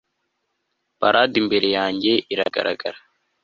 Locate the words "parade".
0.99-1.35